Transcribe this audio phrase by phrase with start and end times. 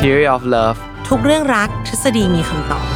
[0.00, 2.86] Theory of Love ทุกเรื่องรักทฤษฎีมีคำตอบ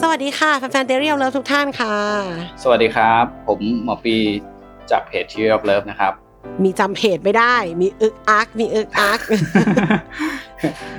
[0.00, 1.96] สวัสดีค่ะ แฟนๆ Theory of Love ทุกท่านค่ะ
[2.62, 4.16] สวัสดีครับ ผมหมอปี
[4.90, 6.12] จากเพจ Theory of Love นะครับ
[6.64, 9.20] มีจำเพจไม่ได้ มีอึกอัก มีอึกอัก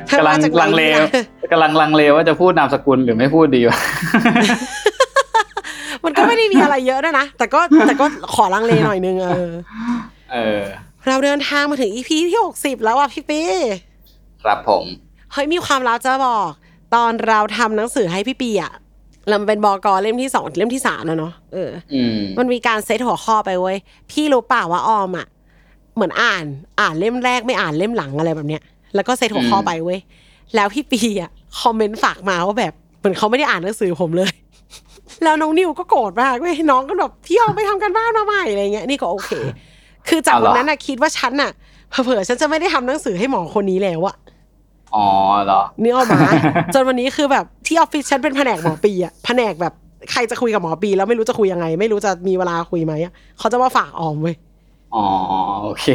[0.08, 3.78] เธอกำลัมางจากไหนลังเลเนี่ยกำลังลังเลว่าจะพูดนามสกุลหรือไม่พูดดีวะ
[6.04, 9.50] มันก็ไม่ได้มีอะไรเยอะด้วยนะ แต่ก็แต่ก็ขอลังเลหน่อยนึงเออ
[10.34, 10.64] เออ
[11.08, 13.42] เราเดินทางมาถึงอีพีที่หกสิบแล้วอะพี่ปี
[14.44, 14.84] ครับผม
[15.34, 16.50] เฮ้ยมีความลับจะบอก
[16.96, 18.74] ตอนเราทำหนังสือให้พี่ปีอะ
[19.28, 23.78] เราเป็นบอกอเล่มที่สองเล่มที่สามแล้วเนาะเอออืมมันมีการเซตหัวข้อไปเว้ย
[24.12, 25.28] พี่รู้เปล่าว่าออมอะ
[25.96, 26.46] เหมือนอ่าน
[26.80, 28.62] อ่านเล่มแรกไม่อ่านเล่มหลังอะไรแบบเนี้ย
[28.96, 30.00] แล้วก็เซตหัวข้อไปเว้ย
[30.56, 34.32] แล้วพี่ปีอะคอมเมนต์ฝากมาว่าแบบเหมือนเขาไม่ได้อ่านหนังสือผมเลย
[35.24, 39.32] แล้วน้องนิวก็โกรธมากเว้ยน้องก็แบบพี่ออมไปทำกันบ้านมาใหม่อะไรเงี้ยนี่ก็โอเค
[40.08, 41.52] คือจากเอาเหรวัอนนั้นน่ะคิดว่าฉันน่ะ
[41.90, 44.16] เผลอๆฉันจะไม่ได้ทำหนังสือให้หมอคนนี้แล้วอะ
[44.96, 45.08] อ๋อ
[45.46, 46.20] เหรอนี่ออกมา
[46.74, 49.74] จนวันนี้คือแบบที่ออฟฟิศฉันเป็นแผนกหมอปีอะแผนกแบบ
[50.12, 54.36] ใครจะคุยกับหมอปี แล้วไม่รู้จะคุยยังไง ไม่รู้จะมีเวลาคุยไหมอะเขาจะมาฝากออมเว้ย
[54.96, 55.06] อ๋อ
[55.64, 55.86] โอเค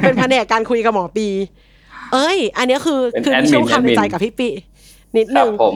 [0.00, 1.26] เป็นแผนกการคุยกับหมอปี
[2.12, 4.48] เอ้ย อันเนี้ยคือเป็นคือแอดมีมินช่วงความในใจแอดมินกับพี่ปี
[5.16, 5.74] นิดนึงครับผม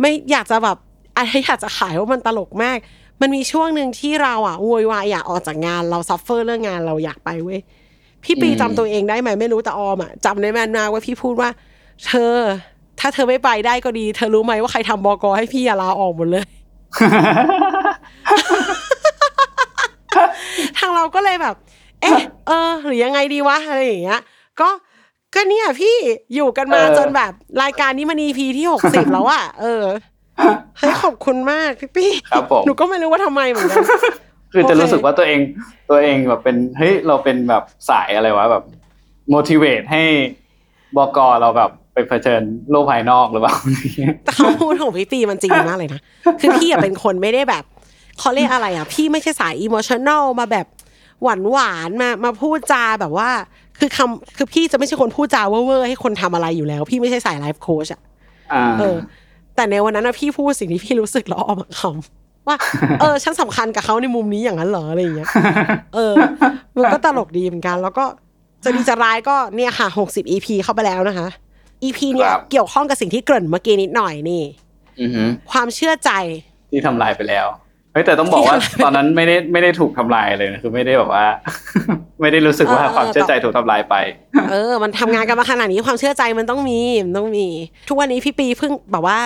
[0.00, 0.76] ไม่อยากจะแบบ
[1.16, 2.78] อะไรอยากจะขายว่ามันตลกมาก
[3.20, 7.60] มันมีช่วงหนึ่งที่เราอะโวยวายอยากออกจากงานเรา suffer เรื่องงานเราอยากไปเว้ย
[8.24, 11.50] พี่ปีจำตัวเองได้ไหมไม่รู้แต่ออมอะจำได้แม่นมากว่าพี่พูดว่า
[12.06, 12.34] เธอ
[13.00, 16.44] ถ้าเธอไม่ไปได้ก็ดี เธอรู้ไหมว่าใครทำบอกอให้พี่อะลาออกหมดเลย
[20.78, 21.54] ทางเราก็เลยแบบ
[22.00, 24.20] เอ๊ะ เออ หรือยังไงดีวะอะไรอย่างเงี้ย
[24.60, 24.68] ก็
[25.34, 25.96] ก็เนี่ยพี่
[26.34, 27.32] อยู่กันมาเออจนแบบ
[27.62, 29.82] รายการนี้มัน EP ที่หกสิบแล้วอะเออ
[30.78, 33.82] เฮ้ยขอบคุณมากพี่ปี้ครับผมหนูก็ไม่รู้ว่าทำไมเหมือนกัน
[34.52, 35.40] คือจะโอเครู้สึกว่าตัวเอง
[35.90, 38.64] ตัวเองแบบเป็นเฮ้ยเราเป็นแบบสายอะไรวะแบบ
[39.34, 40.02] motivate ให้
[40.96, 43.56] บกเราแบบไปเผชิญโลกภายนอกหรือเปล่า
[44.24, 46.00] แต่คำพูดของพี่ปีมันจริงมากเลยนะ
[46.40, 47.64] คือพี่อะเป็นคนไม่ได้แบบ
[48.18, 50.66] เขาเรียกอะไรอะพี่ไม่ใช่สาย emotional มาแบบ
[51.22, 53.28] หวานหวานๆมามาพูดจาแบบว่า
[53.78, 58.00] คือคำคือพี่จะไม่ใช่คนพูดจาเว่อร์ๆให้คนทำอะไรอยู่แล้ว พี่ไม่ใช่สาย life coach อะ
[58.52, 58.96] อ่าเออ
[59.56, 62.56] แต่ในวันนั้นนะพี่พูดสิ่งที่พี่รู้สึกแล้วออกมาคำว่า
[63.00, 65.28] เออ ฉันสำคัญกับเขาในมุมนี้อย่างนั้นเหรออะไรอย่างเงี้ย
[65.94, 66.14] เออ
[66.76, 68.04] มันก็ตลกดีเหมือนกัน แล้วก็
[68.64, 71.28] จะดีจะร้ายก็เนี่ยค่ะหกสิบ EP เข้าไปแล้วนะคะ
[71.84, 74.42] EP เนี่ยครับเกี่ยวข้องกับสิ่งที่เกริ่นเมื่อกี้นิดหน่อยนี่
[75.00, 76.10] อือหือความเชื่อใจ
[76.70, 77.46] ที่ทำลายไปแล้ว
[77.92, 81.26] เฮ้ยแต่ต้องบอกว่าตอนนั้นไม่ได้ไม่ได้ถูกทำลายเลยนะคือไม่ได้แบบว่า
[82.20, 83.94] ไม่ได้รู้สึกว่าเออเออความเชื่อใจถูกทำลายไป
[84.50, 87.46] เออ มันทำงานกันมาขนาดนี้ความเชื่อใจมันต้องมีมันต้องมี
[87.88, 89.18] ทุกวันนี้พี่ปีเพิ่งแบบว่า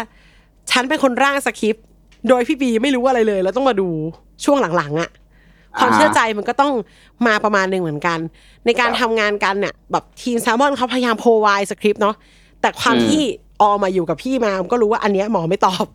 [0.70, 1.84] ฉันเป็นคนร่างสคริปต์
[2.28, 3.88] โดยพี่ปีไม่รู้อะไรเลย แล้วต้องมาดู
[4.44, 5.10] ช่วงหลังๆอะ่ะ
[5.78, 6.74] ความเชื่อใจมันก็ต้อง
[7.26, 8.18] มาประมาณหนึ่งเหมือนกัน
[8.66, 12.14] ในการครับทำงานกันเนี่ยแบบทีมแซลมอนเขาพยายาม provide script เนาะ
[12.60, 13.22] แต่ความอืมที่
[13.62, 15.86] ออมมาอยู่กับพี่มาก็รู้ว่าอันเนี้ยหมอไม่ตอบ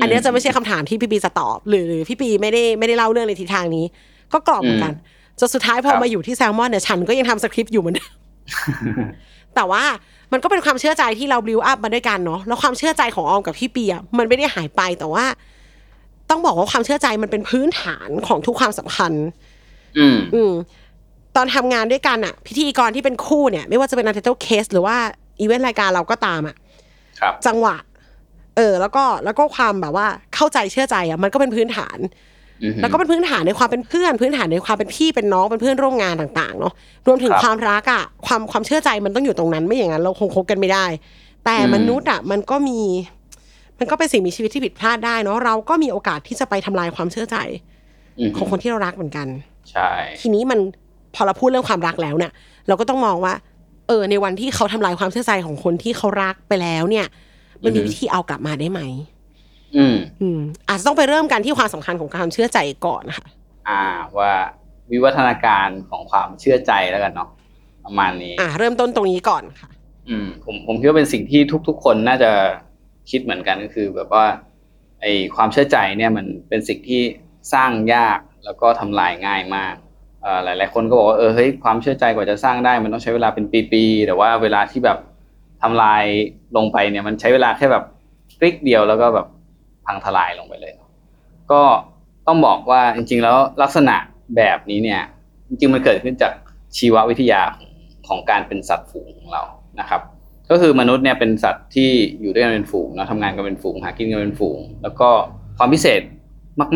[0.00, 3.84] อันเนี้ยจะไม่ใช่คำถามที่พี่ปีจะตอบหรือหรือพี่ปีไม่ได้ไม่ได้เล่าเรื่องในทิศทางนี้
[4.32, 4.94] ก็กรอบเหมือนกัน
[5.40, 8.12] จนสุดท้ายพอครับมาอยู่ที่แซลมอนเนี่ยฉันก็ยังทำสคริปต์อยู่เหมือนเดิม
[9.54, 9.82] แต่ว่า
[10.32, 15.24] มันก็เป็นความเชื่อใจที่เราบิวอัพมาด้วยกันเนาะแล้วความเชื่อใจของออมกับพี่ปีอะมันไม่ได้หายไปแต่ว่า
[16.30, 19.26] ต้องบอกว่าความเชื่อใจมันเป็นพื้นฐานของทุกความสัมพันธ์
[19.98, 20.52] อืมอืม
[21.36, 24.96] ตอนทำงานด้วยกันอะพิธีกรที่เป็นคู่เนี่ย ไม่ว่าจะเป็น Untitled Case หรือว่า
[25.40, 26.56] อีเวนต์รายการเราก็ตามอะ
[27.20, 27.76] ครับจังหวะ
[28.56, 32.12] เออ แล้วก็แล้วก็ความแบบว่าเข้าใจเชื่อใจอะมันก็เป็นพื้นฐานอือหือ
[32.80, 36.72] แล้วก็เป็นพื้นฐานในความเป็นเพื่อน พื้นฐานในความเป็นพี่เป็นน้องเป็นเพื่อนร่วมงานต่างๆเนาะ
[37.06, 40.86] รวมถึงครับความรักอะความความเชื่อใจมันต้องอยู่ตรงนั้นไม่อย่างนั้นเราคงคบกันไม่ได้
[41.44, 42.80] แต่อืมมนุษย์อะมันก็มี
[43.76, 47.36] มมันก็เป็นสิ่งมีชีวิตที่ผิดพลาดได้เนาะเราก็มีโอกาสที่จะไปทำลายความเชื่อใจ
[48.18, 49.26] อืมของคนที่เรารักเหมือนกัน
[49.70, 50.58] ใช่ ทีนี้มัน
[51.14, 52.32] พอเราพูดเรื่องความรักแล้วเนี่ย
[52.68, 53.34] เราก็ต้องมองว่า
[53.88, 57.06] เออ ในวันที่เขาทำลายความเชื่อใจของคนที่เขารักไปแล้วเนี่ย
[57.64, 58.80] มันมีวิธีเอากลับมาได้ไหม
[59.76, 63.26] อืมอืมอาจจะต้องไปเริ่มกันที่ความสำคัญของการเชื่อใจก่อนค่ะ
[63.68, 63.82] อ่า
[64.18, 64.32] ว่า
[64.90, 67.30] วิวัฒนาการของความเชื่อใจแล้วกันเนาะ
[67.84, 69.70] ประมาณนี้ อ่า เริ่มต้นตรงนี้ก่อนค่ะ
[70.08, 72.30] อืม ผมผมคิดว่าเป็นสิ่งที่ทุก ๆ คนน่าจะ
[73.10, 74.26] คิดเหมือนกันก็คือ แบบว่า
[75.00, 77.02] ไอความเชื่อใจเนี่ยมันเป็นสิ่งที่
[77.54, 79.74] สร้างยากแล้วก็ทำลายง่ายมาก
[80.22, 84.98] เอ่อหลาย ๆ คนก็บอกว่าเออเฮ้ยความเชื่อใจกว่าจะสร้างได้ มันต้องใช้เวลาเป็นปีๆแต่ว่าเวลาที่แบบ
[85.62, 86.04] ทำลาย
[86.56, 87.84] ลงไปเนี่ย มันใช้เวลาแค่แบบ
[88.38, 89.26] คลิกเดียวแล้วก็แบบ
[89.86, 90.72] พังทลายลงไปเลย
[91.52, 91.62] ก็
[92.26, 93.96] ต้องบอกว่าจริง ๆ แล้วลักษณะ
[94.36, 95.02] แบบนี้เนี่ย
[95.48, 96.32] จริงๆมันเกิดขึ้นจาก
[96.76, 97.70] ชีววิทยาของ
[98.08, 99.42] ของการเป็นสัตว์ฝูงของเรา
[99.80, 100.00] นะครับ
[100.50, 101.90] ก็คือมนุษย์เนี่ยเป็นสัตว์ที่
[102.20, 105.08] อยู่ด้วยกันเป็นฝูงนะทำงานกันเป็นฝูงหากินกันเป็นฝูง แล้วก็
[105.58, 106.02] ความพิเศษ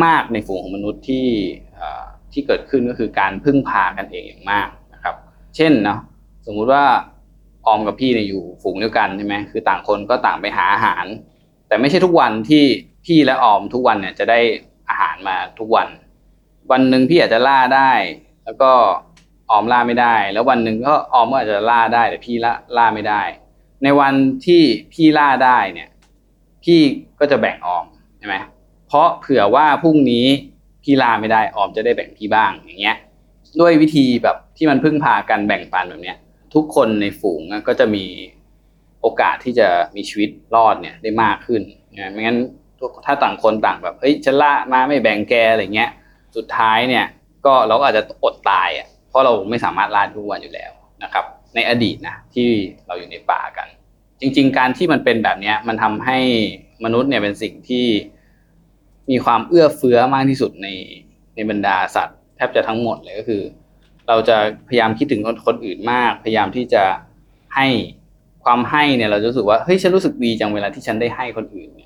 [0.04, 1.26] มาก ๆ ในฝูงของมนุษย์ที่
[2.32, 5.14] ที่เกิดขึ้นก็คือการพึ่งพากันเองอย่างมากนะครับ
[5.56, 5.98] เช่นเนาะ
[6.46, 6.84] สมมุติว่า
[7.66, 11.04] ออมกับพี่เนี่ยอยู่ฝูงเดียวกันใช่ไหมคือต่างคนก็ต่างไปหาอาหาร
[11.68, 12.64] แต่ไม่ใช่ทุกวันที่
[13.06, 14.40] พี่และออมทุกวันเนี่ยจะได้
[14.88, 15.88] อาหารมาทุกวัน
[16.70, 17.92] วันหนึ่งพี่อาจจะล่าได้
[18.44, 18.72] แล้วก็
[19.50, 23.22] ออมล่าไม่ได้ แล้ววันหนึ่งก็ออมก็อาจจะล่าได้แต่พี่ล่าล่าไม่ได้
[23.82, 24.14] ในวัน
[24.46, 24.62] ที่
[24.92, 25.88] พี่ล่าได้เนี่ย
[26.64, 26.80] พี่
[27.20, 27.84] ก็จะแบ่งออม
[28.18, 28.36] ใช่ไหม
[28.86, 30.26] เพราะเผื่อว่าพรุ่งนี้
[30.82, 32.96] พี่ล่าไม่ได้ออมจะได้แบ่งพี่บ้างอย่างเงี้ย
[33.60, 36.18] ด้วยวิธีแบบที่มันพึ่งพากันแบ่งปันแบบเนี้ย
[36.54, 38.04] ทุกคนในฝูงก็จะมี
[39.00, 41.62] โอกาสที่จะมีชีวิตรอดเนี่ยได้มากขึ้น
[41.98, 42.38] นะไม่งั้น
[43.06, 45.90] ถ้าต่างคนต่างแบบเฮ้ยฉันล่ามาไม่แบ่งแกอะไรเงี้ย
[46.36, 47.06] สุดท้ายเนี่ย
[47.46, 51.24] ก็เราก็อาจจะอดตายอะเพราะเราไม่สามารถล่าทุกวันอยู่แล้วนะครับ
[51.54, 52.48] ในอดีตนะที่
[52.86, 53.68] เราอยู่ในป่ากัน
[54.20, 56.18] จริง ๆ การที่มันเป็นแบบเนี้ยมันทำให้
[56.84, 57.86] มนุษย์เนี่ยเป็นสิ่งที่
[59.10, 60.68] มีความเอื้อเฟื้อมากที่สุดใน
[61.34, 63.42] ในบรรดาสัตว์แทบจะทั้งหมดเลยก็คือ
[64.08, 64.36] เราจะ
[64.68, 66.82] พยายามคิดถึงคนคนอื่นมาก พยายามที่จะ
[67.56, 67.66] ให้
[68.44, 71.84] ความให้เนี่ยเราจะรู้สึกว่าเฮ้ยฉันรู้สึกดีจังเวลาที่ฉันได้ให้คนอื่นเนี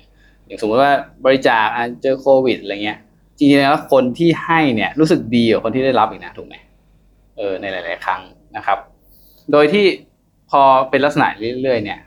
[0.51, 0.93] อย่างสมมติว่า
[1.25, 1.65] บริจาค
[2.01, 2.97] เจอโควิดอะไรเงี้ย
[3.37, 6.55] จริงๆแล้วคนที่ให้เนี่ยรู้สึกดีกว่าคนที่ได้รับอีกนะถูกไหม
[7.37, 8.21] เออในหลาย ๆ ครั้ง
[8.55, 8.77] นะครับ
[9.51, 9.85] โดยที่
[10.51, 11.27] พอเป็นลักษณะ
[11.61, 11.99] เรื่อย ๆ เนี่ย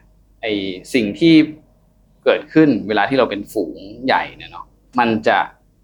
[0.43, 0.47] ไอ
[0.95, 1.35] สิ่งที่
[2.25, 4.67] เกิดขึ้นเวลาที่เราเป็นฝูงใหญ่เนี่ยเนาะ
[4.99, 5.39] มันจะ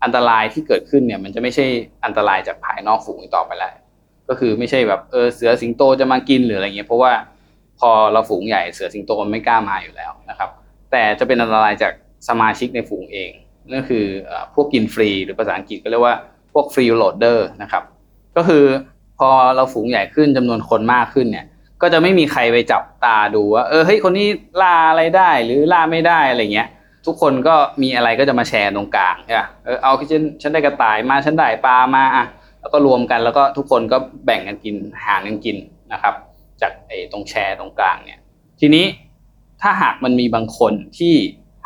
[0.05, 1.67] อันตรายที่เกิดขึ้นเนี่ย มันจะไม่ใช่
[2.05, 3.75] อันตรายจากภายนอกฝูงต่อไปแล้ว
[4.29, 7.13] ก็คือไม่ใช่แบบเออเสือสิงโตจะมากินหรืออะไรเงี้ยเพราะว่า
[7.81, 10.51] พอเราฝูงใหญ่เสือสิงโตมันไม่กล้ามาอยู่แล้วนะครับ
[10.91, 11.93] แต่จะเป็นอันตรายจาก
[12.28, 13.31] สมาชิกในฝูงเอง
[13.70, 14.05] นั่นคือ
[14.55, 16.17] พวกกินฟรีหรือภาษาอังกฤษก็เรียกว่า
[16.52, 17.82] พวก freeloader นะครับ
[18.37, 18.64] ก็คือ
[19.19, 21.46] พอเราฝูงใหญ่ขึ้นจำนวนคนมากขึ้นเนี่ย
[21.82, 24.28] ก็จะไม่มีใครไปจับตาดูว่าเออเฮ้ยคนนี้
[24.62, 26.69] ล่าอะไรได้หรือล่าไม่ได้อะไรเงี้ย
[27.06, 32.26] ทุกคนก็มีอะไรก็จะมาแชร์ตรงกลางใช่ปะเออเอาฉันฉันได้กระต่ายมาฉันได้ปลามาอะ
[32.61, 34.75] แล้วก็รวมกันแล้วก็ทุกคนก็แบ่งกันกิน
[35.05, 35.56] หารกันกิน
[35.93, 36.14] นะครับ
[36.61, 38.20] จากไอ้ตรงแชร์ตรงกลางเนี่ย
[38.61, 38.84] ทีนี้
[39.62, 41.14] ถ้าหากมันมีบางคนที่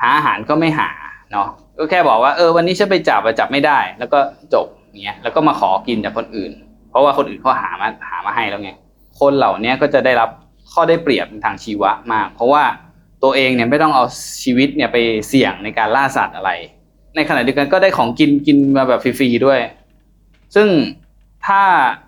[0.04, 0.90] าอาหารก็ไม่หา
[1.32, 1.48] เนาะ
[1.78, 4.18] ก็แค่บอกว่าเออวันนี้ฉันไปจับอะจับไม่ได้ แล้วก็
[4.54, 4.66] จบ
[5.02, 6.52] เงี้ยแล้วก็มาขอกินจากคนอื่น
[6.90, 8.70] เพราะว่าคนอื่นเขาหามาหามาให้แล้วไง
[9.20, 10.30] คนเหล่านี้ก็จะได้รับ
[10.72, 12.64] ข้อได้เปรียบทางชีวะมาก เพราะว่า
[13.22, 14.04] ตัวเองเนี่ยไม่ต้องเอา
[14.42, 14.96] ชีวิตเนี่ยไป
[15.28, 16.50] เสี่ยงในการล่าสัตว์อะไร
[17.16, 19.60] ในขณะเดียวกันก็ได้ของกินกินมาแบบฟรีๆด้วย
[20.54, 20.68] ซึ่ง
[21.46, 21.62] ถ้า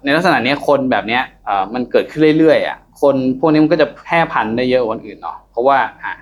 [0.04, 6.12] ในลักษณะนี้คนแบบเนี้ยเออมันเกิดขึ้นเรื่อยๆอะคนพวกนี้มันก็จะแพร่พันธุ์ได้เยอะกว่าคนอื่นเนาะเพราะว่าอะ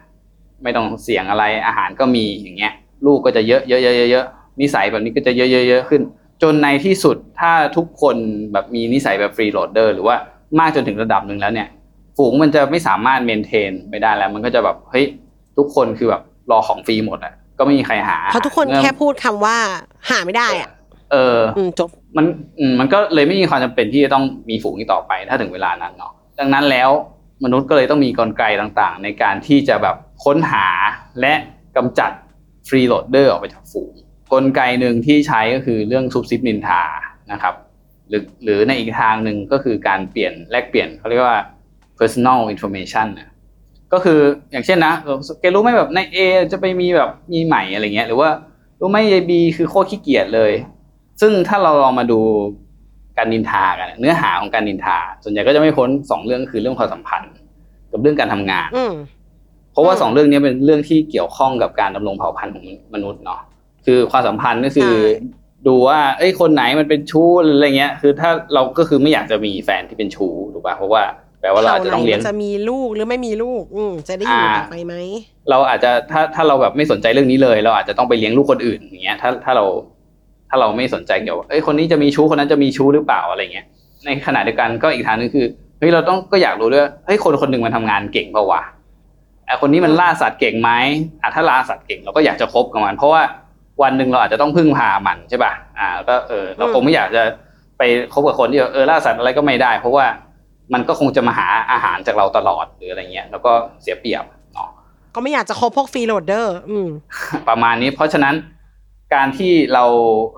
[0.65, 2.73] ไม่ต้องเสี่ยงอะไรอาหารก็มีอย่างเงี้ย
[3.07, 4.27] ลูกก็จะเยอะเยอะเยอะเยอะ
[4.61, 6.03] นิสัยแบบนี้ก็จะเยอะเยอะเยอะขึ้น
[6.43, 8.17] จนในที่สุดถ้าทุกคน
[8.53, 10.17] แบบมีนิสัยแบบ freeloader หรือว่า
[10.59, 11.69] มากจนถึงระดับหนึ่งแล้วเนี่ย
[12.17, 15.05] ฝูงมันจะไม่สามารถ maintain ไปได้แล้ว มันก็จะแบบเฮ้ย
[15.59, 19.57] ทุกคนคือแบบรอของฟรีหมดอะก็ไม่มีใครหาเพราะทุกคนมื่อแค่พูดคำว่า
[20.11, 20.71] หาไม่ได้อะ
[21.13, 22.27] เอออืมจบมัน
[22.59, 26.91] อืมมันก็เลยไม่มีความจำเป็นที่จะต้องมีฝูงอีกต่อไปถ้าถึงเวลานั้นเนาะดังนั้นแล้ว
[27.45, 30.67] มนุษย์ก็เลยต้องมีกลไกต่างๆ ในการที่จะแบบ ค้นหา
[31.21, 31.35] และ
[31.77, 32.13] กำจัด
[32.69, 33.93] freeloader ออกไปจากฝูง
[34.33, 36.83] กลไกหนึ่งที่ใช้ก็คือเรื่องซุบซิบนินทา
[37.33, 37.55] นะครับ
[38.09, 41.39] หรือหรือในอีกทางหนึ่งก็คือการเปลี่ยนแลกเปลี่ยนเขาเรียกว่า
[41.99, 43.31] personal information นะ
[43.93, 44.21] ก็คือ
[44.53, 46.19] อย่างเช่นนะเออแกรู้ไหมแบบใน A
[46.53, 48.31] จะไปมีแบบมีใหม่อะไรเงี้ยหรือว่า
[48.81, 50.53] รู้ไหมยาย B คือโคตรขี้เกียจเลย
[51.21, 52.21] ซึ่งถ้าเราลองมาดู
[53.19, 57.33] การนินทากัน เนื้อหาของการนินทา ส่วนใหญ่ก็จะไม่พ้นสองเรื่องคือเรื่องความสัมพันธ์
[57.93, 58.69] กับเรื่องการทำงาน
[59.75, 62.65] เพราะว่าอืมสองเรื่องนี้เป็นเรื่องที่เกี่ยวข้องกับการดำรงเผ่าพันธุ์ของ
[62.95, 63.41] มนุษย์เนาะ
[63.87, 64.93] คือความสัมพันธ์ก็คือ
[65.67, 71.03] ดูว่าเอ้ยคนไหนมันเป็นชู้หรืออะไรเงี้ย คือถ้าเราก็คือไม่อยากจะมีแฟนที่เป็นชู้ถูกป่ะเพราะว่า
[71.41, 74.95] แปลว่าเราอาจจะเผ่าต้องไหนเลี้ยงมันจะมีลูกหรือไม่มีลูก อืมจะได้อยู่อ่าต่อไปไหม
[75.51, 79.65] เราอาจจะถ้าถ้าเราแบบไม่สนใจเรื่องนี้เลย เราอาจจะต้องไปเลี้ยงลูกคนอื่นอย่างเงี้ยถ้าถ้าเรา
[80.51, 83.67] ถ้าเราไม่สนใจเกี่ยวกับเอ้ยคนนี้จะมีชู้คนนั้นจะมีชู้หรือเปล่าอะไรเงี้ย
[84.05, 85.47] ในขณะเดียวกันก็อีกทางหนึงคือ
[85.79, 88.74] เฮ้ยเราต้องก็อยากรู้ด้วยเฮ้ยคนคนหนึ่งมันทำงานเก่งเปล่าวะไอ
[89.61, 90.71] คนนี้มันล่าสัตว์เก่งไหม
[91.23, 93.23] อะถ้าล่าสัตว์เก่งเราก็อยากจะคบกับมัน เพราะว่า
[93.83, 97.23] วันหนึ่งเราอาจจะต้องพึ่งพามันใช่ป่ะอ่าแล้วก็เออเราคงไม่อยากจะ
[97.79, 97.83] ไป
[98.13, 100.07] คบกับคนที่เออล่าสัตว์อะไรก็ไม่ได้ เพราะว่า
[100.73, 104.25] มันก็คงจะมาหาอาหารจากเราตลอดหรืออะไรเงี้ย แล้วก็เสียเปรียบ
[104.55, 104.71] เนาะ
[105.15, 106.89] ก็ไม่อยากจะคบพวก freeloader อืม
[107.49, 108.35] ประมาณนี้เพราะฉะนั้น
[109.15, 109.85] การที่เรา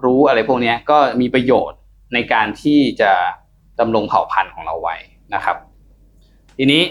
[0.04, 1.78] รู้อะไรพวกเนี้ยก็มีประโยชน์
[2.14, 3.12] ในการที่จะ
[3.80, 4.96] ดำรงเผ่าพันธุ์ของเราไว้
[5.34, 5.56] นะครับ
[6.58, 6.82] ทีนี้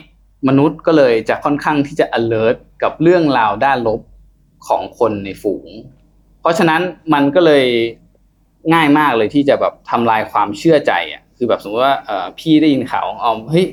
[0.48, 4.02] มนุษย์ก็เลยจะค่อนข้างที่จะ alert กับเรื่องราวด้านลบ
[4.68, 5.70] ของคนในฝูง
[6.42, 6.82] เพราะฉะนั้น
[7.14, 7.66] มันก็เลย
[8.74, 13.66] ง่ายมากเลยที่จะแบบทำลายความเชื่อใจอะคือแบบสมมติว่าเอ่อพี่ได้ยินข่าวของออมเฮ้ย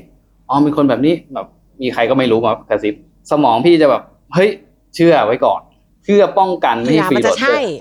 [0.49, 1.47] ออมเป็นคนแบบนี้แบบ
[1.81, 2.95] มีใครก็ไม่รู้มากระซิบ
[3.31, 4.03] สมองพี่จะแบบ
[4.33, 4.49] เฮ้ย
[4.95, 5.61] เชื่อไว้ก่อน
[6.03, 7.75] เพื่อป้องกันไม่ให้ freeloader เผื่ให้อฟรีมันโหลจะดเดอใช่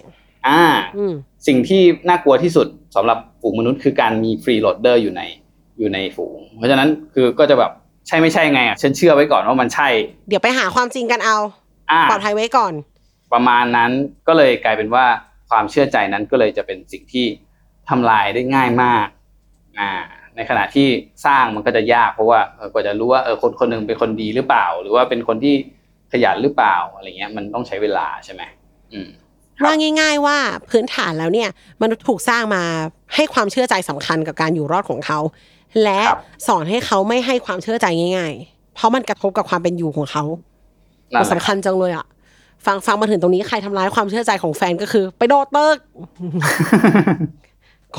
[0.48, 0.62] อ่า
[0.96, 1.14] อืม
[1.46, 5.22] สิ่งที่น่ากลัวที่สุดสำหรับฝูงมนุษย์คือการมี freeloader อยู่ใน
[5.78, 7.72] อยู่ในฝูง เพราะฉะนั้นคือก็จะแบบ
[8.06, 9.88] ใช่ไม่ใช่ไงอะฉันเชื่อไว้ก่อนว่ามันใช่
[10.28, 11.38] เดี๋ยวไปหาความจริงกันเอา
[11.90, 12.72] อ่าปลอดภัยไว้ก่อน
[13.32, 13.90] ประมาณนั้น
[14.28, 15.04] ก็เลยกลายเป็นว่า
[15.50, 17.26] ความเชื่อใจนั้นก็เลยจะเป็นสิ่งที่
[17.88, 19.06] ทำลายได้ง่ายมาก
[19.78, 19.90] อ่า
[20.36, 20.88] ในขณะที่
[21.26, 25.54] สร้างมันก็จะยากเพราะว่าเออกว่าจะรู้ว่าเออคนคนหนึ่งเป็นคนดีหรือเปล่า หรือว่าเป็นคนที่
[26.12, 28.42] ขยันหรือเปล่าอะไรเงี้ยมันต้องใช้เวลาใช่ไหม
[28.92, 29.08] อืม
[29.58, 30.36] ครับว่าง่าย ๆ ว่า
[30.70, 31.48] พื้นฐานแล้วเนี่ย
[31.82, 32.62] มนุษย์ถูกสร้างมา
[33.14, 35.18] ให้ความเชื่อใจสำคัญกับการอยู่รอดของเขา
[35.82, 37.86] และครับสอนให้เขาไม่ให้ความเชื่อใจ
[38.16, 40.24] ง่าย ๆ เพราะมันกระทบกับความเป็นอยู่ของเขา
[41.14, 42.06] นั่นมันแหละสำคัญจังเลยอะ
[42.66, 45.76] ฟังฟังมาถึงตรงนี้ใครทำร้ายความเชื่อใจของแฟนก็คือ ไปโดดตึก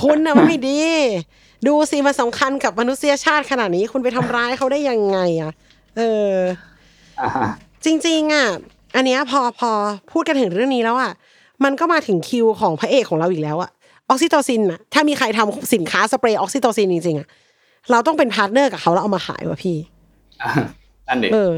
[0.01, 0.79] คุณน่ะมันไม่ดี
[1.67, 5.51] ดูสิมันสำคัญกับมนุษยชาติขนาดนี้คุณไปทำร้ายเขาได้ยังไงอะ
[5.97, 6.01] เอ
[6.31, 6.33] อ
[7.21, 7.47] อ่าฮะ
[7.85, 8.47] จริง ๆ อะ
[8.95, 9.71] อันเนี้ยพอพอ
[10.11, 11.11] พูดกันถึงเรื่องนี้แล้วอะ
[11.63, 13.69] มันก็มาถึงคิวของพระเอกของเราอีกแล้วอะ
[14.09, 17.27] ออกซิโตซินอะถ้ามีใครทำสินค้าสเปรย์ออกซิโตซินจริงๆอะ
[17.91, 19.77] เราต้องเป็น partner กับเขาแล้วเอามาขายวะพี่
[20.41, 20.49] อ่า
[21.07, 21.53] นั่นเด็เออ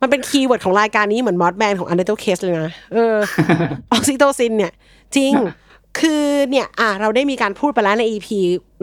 [0.00, 3.16] มันเป็น keyword ของรายการนี้เหมือนมอสแบนของ u n d e r t a l Case เลยนะเออ
[3.92, 4.72] ออกซิโตซินเนี่ย
[5.16, 5.32] จริง
[6.00, 8.28] คือเนี่ยอะเราได้มีการพูดไปแล้วใน EP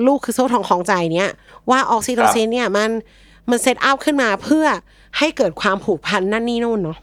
[0.08, 1.30] ลูกคือโซ่ทองของใจเนี่ย
[1.70, 2.90] ว่าออกซิโตซินเนี่ยมัน
[3.50, 4.66] มัน set up ขึ้นมาเพื่อ
[5.18, 6.98] ให้เกิดความผูกพันนั่นนี่นู่นเนาะ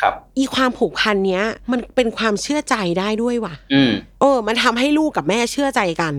[0.00, 6.14] ครับอีความผูกพันเนี้ย มันเป็นความเชื่อใจได้ด้วยว่ะ อืมเออ มันทำให้ลูกกับแม่เชื่อใจกัน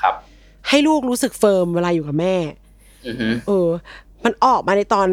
[0.00, 0.14] ครับ
[0.68, 2.36] ให้ลูกรู้สึก firm เวลาอยู่กับแม่
[3.06, 3.68] อือฮึเออ
[4.24, 5.08] มันออกมาในตอน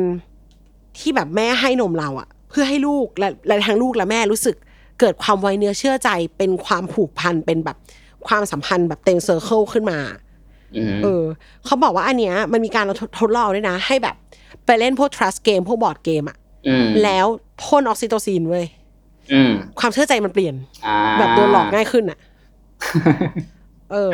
[1.00, 4.56] ที่แบบแม่ให้นมเราอะเพื่อให้ลูกและและทั้งลูกและแม่รู้สึก
[5.00, 7.78] เกิดความไว้เนื้อเชื่อใจ เป็นความผูกพันเป็นแบบ
[8.28, 10.00] ความสัมพันธ์แบบเต็ม circle ขึ้นมา
[10.76, 11.24] อือฮึเออ
[11.66, 12.86] เขาบอกว่าอันเนี้ยมันมีการ
[13.20, 14.16] ทดลองด้วยนะ ให้แบบ
[14.66, 17.26] ไปเล่นพวก trust game พวกบอร์ดเกมอะอืมแล้ว
[17.64, 18.66] พ่นออกซิโตซินเว้ย
[19.34, 20.56] อืมความเชื่อใจมันเปลี่ยน
[20.86, 22.20] อ่าแบบโดนหลอกง่ายขึ้นอะ
[23.92, 24.12] เออ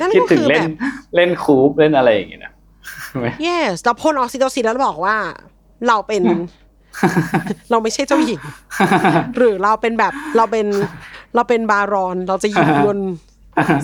[0.00, 0.72] นั่นคิดก็ถึงคือเล่แบนบ
[1.14, 2.52] เล่นคูปเล่นอะไรอย่างเงี้ยนะ
[3.46, 5.16] yes เราพ่นออกซิโตซินแล้วบอกว่า
[5.88, 6.22] เราเป็น
[7.70, 8.40] เราไม่ใช่เจ้าหญิง
[9.36, 10.66] หรือเราเป็นแบบเราเป็น
[11.34, 12.98] เราเป็นบารอน เราจะหยิบเงิน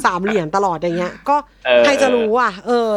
[0.05, 1.37] สามเหรียญตลอดอย่างเงี้ย ก็
[1.67, 2.89] เออใครจะรู้อะ เออ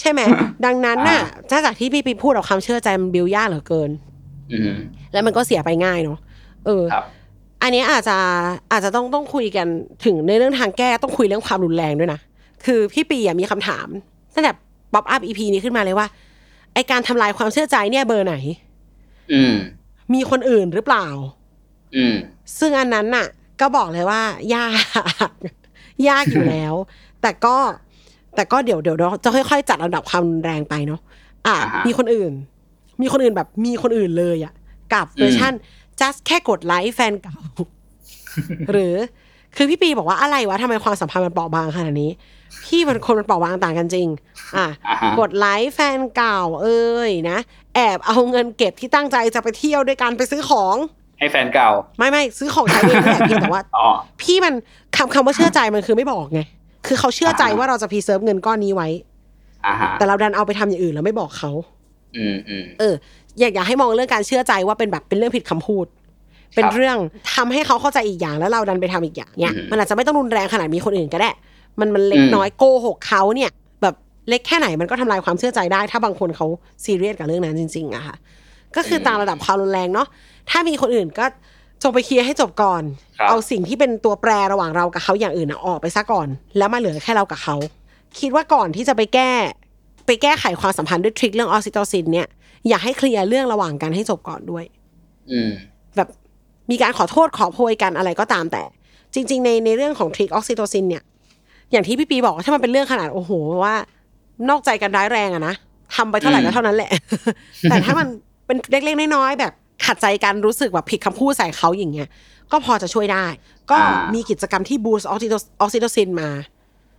[0.00, 0.20] ใช่ไหม
[0.64, 3.90] ดังนั้นน่ะอ่าถ้าจากที่พี่ปีพูดเอาความเชื่อใจมันบิวยากเหลือเกิน
[4.52, 4.72] อืม
[5.12, 6.18] แล้วมันก็เสียไปง่ายเนาะ
[6.66, 7.04] เออ ครับ
[7.64, 8.18] อันเนี้ยอาจจะ
[8.72, 9.66] อาจจะต้องต้องคุยกัน
[10.04, 12.20] ถึงในเรื่องทางแก้ต้องคุยเรื่องความรุนแรงด้วยนะ
[12.64, 13.86] คือพี่ปีอะมีคำถาม
[14.34, 14.52] ตั้งแต่
[14.92, 16.06] ป๊อปอัพอีพีนี้ขึ้นมาเลยว่า
[16.74, 18.36] ไอการทำลายความเชื่อใจเนี่ยเบอร์ไหน
[19.32, 19.54] อืม
[20.14, 21.06] มีคนอื่นหรือเปล่า
[21.96, 22.14] อืม
[22.58, 23.26] ซึ่งอันนั้นน่ะ
[23.60, 24.22] ก็บอกเลยว่า
[24.54, 25.30] ยาก
[26.08, 26.74] ยากอยู่แล้ว
[27.22, 27.56] แต่ก็
[28.34, 31.00] แต่ก็เดี๋ยวเดี๋ยวเราจะค่อยๆจัดลำดับความรุนแรงไปเนาะ
[31.46, 32.32] อะอ่าฮะมีคนอื่น
[33.00, 34.52] มีคนอื่นแบบมีคนอื่นเลยอะ
[34.94, 35.52] กับเวอร์ชัน
[36.00, 37.38] just แค่กดไลค์แฟนเก่า
[38.72, 38.96] หรือ
[39.56, 42.10] คือพี่ปีบอกว่าอะไรวะทำไมความสัมพันธ์มันเปราะบางขนาดนี้
[42.64, 44.08] พี่มันคนมันเปราะบางต่างกันจริง
[44.56, 47.38] อะอ่าฮะกดไลค์แฟนเก่า เอ้ยนะ
[47.74, 50.76] แอบเอาเงินเก็บที่ตั้งใจจะไปเที่ยวด้วยกันไปซื้อของ
[51.18, 53.86] ให้แฟนเก่า ไม่ไม่ซื้อของใช้เองนี่แหละเพียงแต่ว่าอ๋อ
[54.22, 54.54] พี่มัน
[54.96, 56.40] คำคำว่าเชื่อใจมันคือไม่บอกไง
[56.86, 58.88] คือเขาเชื่อใจอ่าว่าเราจะ preserve เงินก้อนนี้ไว้
[59.66, 61.52] อ่าฮะแต่เราดันเอาไปทำอย่างอื่นแล้วไม่บอกเขา
[62.16, 62.94] อืมอืมเออ
[63.40, 65.86] อยากอยากให้มองเรื่องการเชื่อใจว่าเป็นแบบเป็นเรื่องผิดคำพูด
[66.54, 66.96] เป็นเรื่อง
[67.34, 71.30] ทำให้เขาเข้าใจอีกอย่างแล้วเราดันไปทำอีกอย่างเนี่ยอืมมันอาจจะไม่ต้องรุนแรงขนาดมีคนอื่นก็ได้
[71.80, 73.50] มันมันเล็กอืมน้อยโกหกเขาเนี่ย
[73.82, 73.94] แบบ
[74.28, 76.46] เล็กแค่ไหนมันก็ทำลายความเชื่อใจได้ ถ้าบางคนเขา
[76.84, 78.16] ซีเรียสกับเรื่องนั้นจริงๆอะค่ะ
[78.76, 80.06] ก็คือตามระดับความรุนแรงเนาะ
[80.50, 81.24] ถ้ามีคนอื่นก็
[81.82, 82.82] จงไปเคลียร์ให้จบก่อน
[83.18, 87.56] ครับเอาสิ่งที่เป็นตัวแปรระหว่างเรากับเขาอย่างอื่นอะออกไปซะก่อน แล้วมาเหลือแค่เรากับเขา
[88.18, 89.30] คิดว่าก่อนที่จะไปแก้
[90.06, 92.26] ไปแก้ไขความสัมพันธ์ด้วย trick เรื่องออกซิโตซินเนี่ย
[92.68, 94.64] อยากให้เคลียร์เรื่องระหว่างกันให้จบก่อนด้วย
[95.30, 95.50] อืม
[95.96, 96.08] แบบ
[96.70, 98.62] มีการขอโทษขอโพยกันอะไรก็ตามแต่
[99.14, 101.02] จริง ๆ ในในเรื่องของ trick ออกซิโตซินเนี่ย
[101.72, 103.30] อย่างที่พี่ปีบอกว่าถ้ามันเป็นเรื่องขนาดโอ้โห
[103.64, 103.74] ว่า
[104.50, 105.54] นอกใจกันร้ายแรงอะนะ
[105.96, 106.90] ทำไปเท่าไหร่ก็เท่านั้นแหละ
[107.70, 108.06] แต่ถ้ามัน
[108.46, 109.52] เป็นเล็กๆน้อยๆแบบ
[109.86, 112.08] ขัดใจกันรู้สึกแบบผิดคำพูดใส่เขาอย่างเงี้ย
[112.52, 113.26] ก็พอจะช่วยได้
[113.70, 115.16] ก็อ่ามีมีกิจกรรมที่บูสต์ออ
[115.68, 116.30] กซิโตซินมา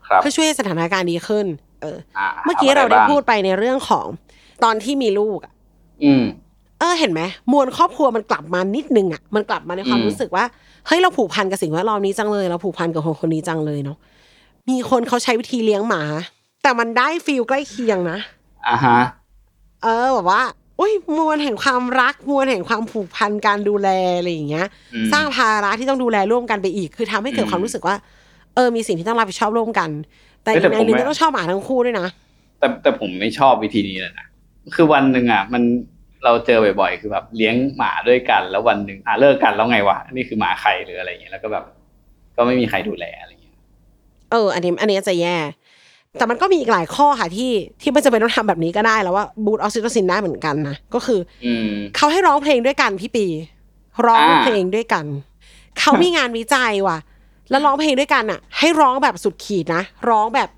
[0.07, 1.45] ครับเพื่อช่วยให้สถานการณ์ดีขึ้น
[1.81, 4.05] เอออ่าเมื่อกี้ทำะเราได้บ้งพูดไปในเรื่องของ
[4.63, 5.53] ตอนที่มีลูกอะ
[6.03, 6.23] อืม
[6.79, 7.21] เออเห็นไหม
[7.51, 10.45] มวลครอบครัวมันกลับมานิดนึงอะมันกลับมาในความอืมรู้สึกว่า
[10.87, 13.97] เฮ้ยเราผูกพันกับสิ่งแวดล้อมนี้จังเลยเราผูกพันกับคนคนนี้จังเลยเนาะ
[14.69, 16.03] มีคนเขาใช้วิธีเลี้ยงหมา
[16.63, 18.17] แต่มันได้ฟีลใกล้เคียงนะ
[18.67, 18.99] อ่าฮะ
[19.83, 20.41] เออแบบว่า
[20.79, 27.95] อุ้ยมวลแห่งความรักมวลแห่งความผูกพันการดูแลอะไรอย่างเงี้ยอืมสร้างภาระที่ต้องดูแลร่วมกันไปอีก คือทำให้เกิดอืมความรู้สึกว่า
[28.55, 29.89] เออมีสิ่งที่ต้องรับผิดชอบร่วมกัน
[30.43, 32.07] แต่เอ้อียแต่กในผมหนึ่งไม่ก็ต้องชอบหมาทั้งคู่ด้วยนะ
[32.59, 34.25] แต่แต่ผมไม่ชอบวิธีนี้เลยนะ
[34.75, 35.63] คือวันหนึ่งอะ มัน
[36.23, 41.65] เราเจอบ่อยๆ คือแบบเลี้ยงหมาด้วยกัน แล้ววันหนึ่งอะเลิกกันแล้วไงวะนี่คือหมาใครหรืออะไรอย่างเงี้ยแล้วก็แบบ
[42.37, 43.55] ก็ไม่มีใครดูแลอะไรอย่างเงี้ย
[44.31, 45.37] เออ อันนี้อันนี้จะแย่
[46.19, 53.25] แต่มันก็มีอีกหลายข้อค่ะที่ที่ไม่จำเป็นต้องทำแบบนี้ก็ได้แล้วว่าบูตออกซิโตซินได้เหมือนกันนะก็คืออืมเขาให้ร้องเพลงด้วยกันพี่ปี
[54.07, 55.05] ร้องอ่าเพลงด้วยกัน
[55.79, 56.97] เขามีงานวิจัยว่ะ
[57.49, 60.49] แล้วร้องเพลงด้วยกันอะ ให้ร้องแบบสุดขีดนะร้องแบบ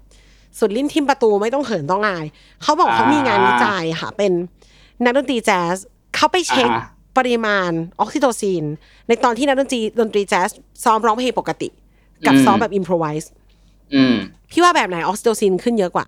[0.59, 2.25] สุดลิ้นทิมประตูไม่ต้องเขินต้องอาย
[2.61, 4.31] เขาบอกเขามีงานวิจัยค่ะ เป็น
[5.03, 5.75] นักดนตรีแจ๊ส
[6.15, 8.63] เขาไปเช็คอ่าฮะปริมาณออกซิโตซิน
[9.07, 10.49] ในตอนที่นักดนตรีดนตรีแจ๊ส
[10.83, 11.69] ซ้อมร้องเพลงปกติ
[12.27, 13.31] กับซ้อมแบบ improvise
[13.93, 14.15] อืม
[14.51, 16.05] พี่ว่าแบบไหนออกซิโตซินขึ้นเยอะกว่า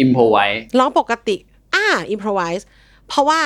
[0.00, 0.46] improvise
[0.78, 1.36] ร้องปกติ
[1.74, 2.66] อ่า improvise
[3.08, 3.40] เพราะว่า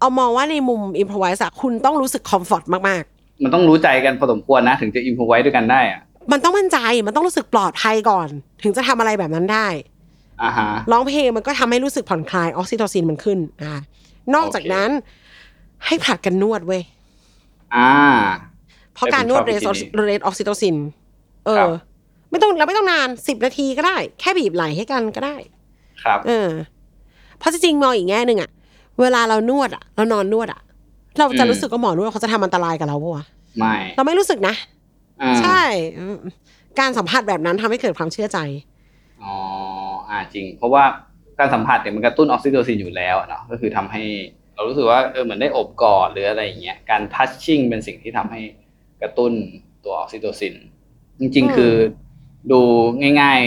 [0.00, 3.04] เอามองว่าในมุม improvise อะคุณต้องรู้สึก comfort มาก
[3.42, 8.28] มันต้องรู้ใจกันพอสมควรนะ ถึงจะ improvise ด้วยกันได้อะๆ มันต้องมั่นใจมันต้องรู้สึกปลอดภัยก่อน
[8.62, 9.66] ถึงจะทำอะไรแบบนั้นได้
[10.42, 13.74] อ่าฮะร้องเพลงมันก็ทำให้รู้สึกผ่อนคลายออกซิโตซินมันขึ้นอ่า
[14.34, 14.90] นอกจากนั้น
[15.86, 16.82] ให้ผลัดกันนวดเว้ย
[17.76, 17.90] อ่า
[18.94, 20.76] เพราะการนวดเอ้เรยสผมชอบวิธีนี้ raise ออกซิโตซิน
[21.46, 21.70] เออครับ
[22.30, 25.36] ไม่ต้องเราไม่ต้องนานสิบนาทีก็ได้ แค่บีบไหล่ให้กันก็ได้
[26.02, 26.48] ครับ เออ
[27.38, 28.50] เพราะจริงๆมองอีกแง่หนึ่งอะ
[29.00, 30.60] เวลาเรานวดอะเรานอนนวดอะ
[31.18, 33.24] เราจะอืมรู้สึกว่าหมอนวดเขาจะทำอันตรายกับเราปะวะ
[33.58, 34.73] ไม่ เราไม่รู้สึกนะอ่า
[35.42, 35.62] ใช่
[35.98, 36.16] อืม
[36.80, 38.38] การสัมผัสแบบนั้นทำให้เกิดความเชื่อใจ
[39.22, 39.34] อ๋อ
[40.08, 40.84] อ่าจริง เพราะว่า
[41.38, 44.02] การสัมผัสเนี่ยมันกระตุ้นออกซิโตซินอยู่แล้วอะเนาะก็คือทำให้
[44.54, 48.40] เรารู้สึกว่าเออเหมือนได้โอบกอดหรืออะไรอย่างเงี้ยการ touching เป็นสิ่งที่ทำให้
[49.02, 49.32] กระตุ้น
[49.84, 50.54] ตัวออกซิโตซิน
[51.20, 51.74] จริงอืมๆคือ
[52.50, 52.60] ดู
[53.20, 53.40] ง่าย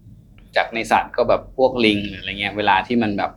[0.00, 3.32] ๆ จากในสัตว์ก็แบบพวกลิงหรืออะไรเงี้ย เวลาที่มันแบบ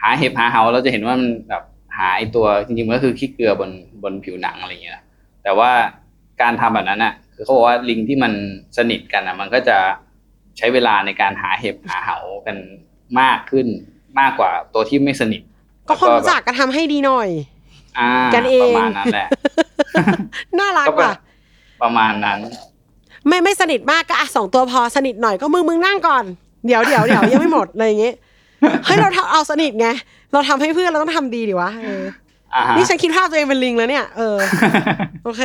[0.00, 1.62] หาเห็บหาเหาเราจะเห็นว่ามันแบบ
[1.96, 3.70] หาไอตัวจริงๆมันก็คือขี้เกลือบน
[4.02, 5.04] บนผิวหนังอะไรเงี้ยนะ
[5.42, 5.70] แต่ว่า
[6.42, 8.32] การทำแบบนั้นอะคือเขาบอกว่าลิงที่มัน
[8.76, 9.78] สนิทกันอะ มันก็จะ
[10.58, 12.56] ใช้เวลาในการหาเห็บหาเหากัน
[13.20, 13.66] มากขึ้น
[14.20, 15.42] มากกว่าตัวที่ไม่สนิท
[15.88, 17.28] ก็คนรู้จักก็ทำให้ดีหน่อย
[17.98, 19.28] อ่ากันเองประมาณนั้นแหละ
[20.58, 21.14] น่ารักก็แบบว่ะ
[21.82, 22.38] ประมาณนั้น
[23.26, 26.24] ไม่ไม่สนิทมากก็อะสองตัวพอสนิทหน่อยก็มึงมึงนั่งก่อน
[26.66, 28.14] เดี๋ยวเดี๋ยวเดี๋ยวยังไม่หมดอะไรอย่างเงี้ย
[28.84, 29.88] เฮ้ยเราทำเอาสนิทไง
[30.32, 32.02] เราทำให้เพื่อนเราต้องทำดีดิวะเออ
[32.54, 34.36] อ่าฮะนี่ฉันคิดภาพตัวเองเป็นลิงแล้วเนี่ย เออ
[35.24, 35.42] โอเค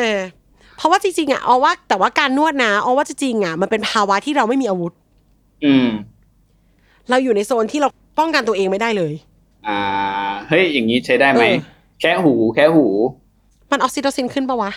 [0.77, 4.93] เพราะว่าจริงๆอะเอาว่า แต่ว่าการนวดนะเอาว่าจริงๆอะมันเป็นภาวะที่เราไม่มีอาวุธ
[5.65, 5.88] อืม
[7.09, 9.13] เราอยู่ในโซนที่เราป้องกันตัวเองไม่ได้เลย
[9.67, 9.79] อ่า
[10.49, 11.55] เฮ้ย อย่างนี้ใช้ได้ไหมเออ
[12.01, 12.88] แค่หู แค่หู
[13.71, 14.71] มันออกซิโตซินขึ้นปะวะ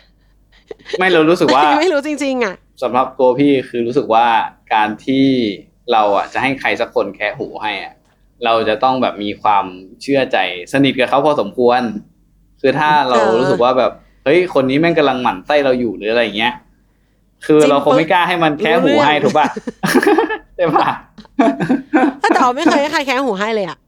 [0.98, 4.26] ไม่เรารู้สึกว่า ไม่รู้จริง ๆ อะสำหรับตัวพี่คือรู้สึกว่า
[4.74, 5.26] การที่
[5.92, 7.94] เราอะจะให้ใครสักคนแค่หูให้อะ
[8.44, 9.64] เราจะต้องแบบมีความ
[10.02, 10.38] เชื่อใจ
[10.72, 11.80] สนิทกับเขาพอสมควร
[12.60, 13.92] คือถ้าเราเออรู้สึกว่าแบบ
[14.26, 16.52] เฮ้ยคนนี้แม่งกำลังหมั่นไส้เราอยู่หรืออะไรอย่างเงี้ย
[17.46, 19.46] คือจริงเราคงไม่กล้าให้มันแค่หูให้รู้เรื่องถูกป่ะ
[20.56, 20.88] ใช่ป่ะ
[22.20, 23.78] แต่เราไม่เคยให้ใครแค่หูให้เลยอะ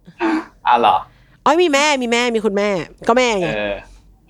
[0.67, 0.97] อะเหรอ
[1.45, 2.69] อ๋อมีแม่มีแม่มีคุณแม่
[3.09, 3.77] ก็แม่เอไงอ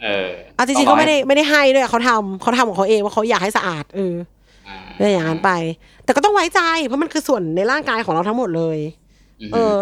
[0.03, 4.15] เออเอาจริงๆก็ไม่ได้ไม่ได้ให้ด้วยเขาทำเขาทำของเขาเองว่าเขาอยากให้สะอาดเออ
[4.69, 5.51] อ่าได้อย่างนั้นไป
[6.05, 8.79] แต่ก็ต้องไว้ใจ เพราะมันคือส่วนในร่างกายของเราทั้งหมดเลย
[9.53, 9.75] เออ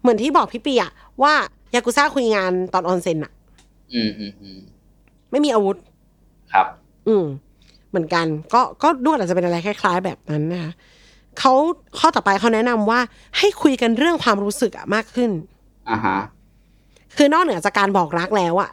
[0.00, 0.90] เหมือนที่บอกพี่ปีอะ
[1.22, 1.32] ว่า
[1.74, 3.32] ยากุซ่าคุยงานตอนออนเซ็นอะ
[3.94, 4.58] อืมอืมอืม
[5.32, 5.76] ไม่มีอาวุธ
[6.52, 6.66] ครับ
[7.08, 7.24] อืม
[7.90, 10.72] เหมือนกัน ก็ก็นวดอาจจะเป็นอะไรคล้าย ๆ แบบนั้นนะคะ
[11.38, 11.52] เขา
[11.98, 13.00] ข้อต่อไปเขาแนะนำว่า
[13.38, 15.30] ให้คุยกันเรื่องความรู้สึกอะมากขึ้น
[15.90, 16.18] อ่าฮะ
[17.16, 18.70] คือนอกเหนือจากการบอกรักแล้วอะ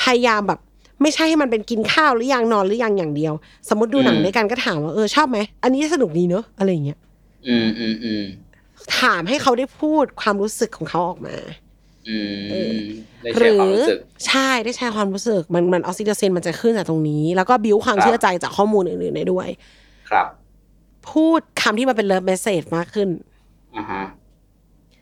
[0.00, 0.60] พยายามแบบ
[1.02, 3.34] ไม่ใช่ให้มันเป็นกินข้าวหรือยังนอนหรือยังอย่างเดียว
[3.68, 6.98] สมมติดูหนังอืมด้วยกันก็ถามว่าเออชอบไหมอันนี้สนุกดีเนอะอะไรอย่างเงี้ย
[7.48, 8.24] อืมอืมอืม
[9.00, 11.63] ถามให้เขาได้พูดความรู้สึกของเขาออกมาอืเออมได้
[12.10, 12.12] ห
[13.34, 19.48] แชรืร์ความรู้สึกใช่ได้แชร์ความรู้สึกมันมันออกซิโตซินมันจะขึ้นจากตรงนี้ แล้วก็บิวความครับเชื่อใจจากข้อมูลอื่นๆได้ด้วย
[20.10, 20.26] ครับ
[21.10, 23.08] พูดคำที่มันเป็น love message มากขึ้น
[23.76, 24.02] อ่าฮะ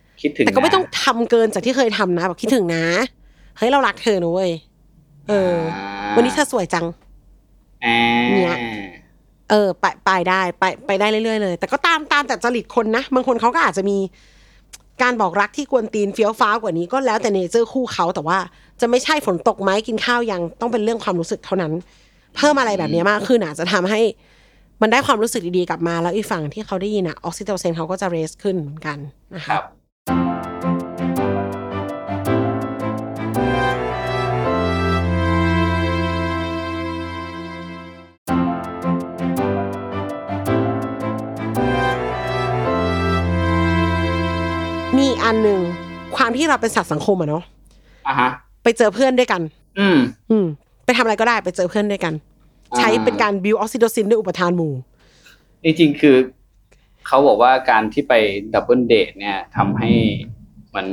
[0.08, 2.84] โอเคคิดถึงแต่ก็ไม่นะต้องทำเกินจากที่เคยทำนะแบบคิดถึงนะ
[3.58, 4.50] เฮ้ยเรารักเธอนะเว้ย
[5.28, 5.54] เออ
[6.16, 6.86] วันนี้เธอสวยจัง
[7.84, 7.98] อ่า
[8.32, 8.56] เนี่ย
[9.50, 13.98] เออ ไปไปได้ ไปไปได้เรื่อยๆเลย แต่ก็ตามตามแต่จริตคนนะบางคนเขาก็อาจจะมี
[15.02, 18.38] การบอกรักที่กวนตีนเฟี้ยวฟ้าวกว่านี้ก็แล้วแต่ nature คู่เขาแต่ว่า
[18.80, 21.72] จะไม่ใช่ฝนตกไหมกินข้าวยังต้องเป็นเรื่องความรู้สึกเท่านั้น
[22.36, 24.00] เพิ่มอะไรแบบนี้มากขึ้นอาจจะทำให้
[24.82, 28.98] มันได้ความรู้สึกดีๆกลับมาแล้วอีกฝั่งที่เขาได้ยินอะออกซิโตซินเขาก็จะ raise ขึ้นเหมือนกัน
[29.34, 29.64] นะครับ
[45.34, 45.60] หนึ่ง
[46.16, 47.42] ความที่เราเป็นสัตว์สังคมอะเนาะ
[48.06, 48.30] อะฮะ
[48.62, 49.42] ไปเจอเพื่อนด้วยกัน
[49.78, 49.98] อืม
[50.30, 50.46] อืม
[50.84, 52.14] ไปทำอะไรก็ได้ไปเจอเพื่อนด้วยกัน
[52.72, 54.72] อ่าใช้เป็นการบิวออกซิโตซินด้วยอุปทานหมู่
[55.64, 56.16] จริงๆคือ
[57.06, 58.14] เขาบอกว่าการที่ไป
[58.54, 59.90] double date เนี่ยทำให้
[60.68, 60.88] เหมือน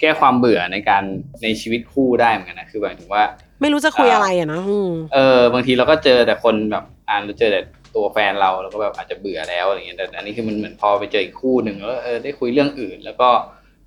[0.00, 1.02] แก้ความเบื่อในการ
[1.42, 3.22] ในชีวิตคู่ได้เหมือนกันนะคือหมายถึงว่า
[3.60, 7.62] ไม่รู้จะคุยอะไรอะเนาะอืมเออบางทีเราก็เจอแต่คนแบบอ่านเราเจอแต่
[7.94, 13.28] ตัวแฟนเราเราก็แบบอาจจะเบื่อแล้วอะไรเงี้ยแต่อันนี้คือมันเหมือนพอไปเจออีกคู่หนึ่งแล้วเออได้คุยเรื่องอื่น แล้วก็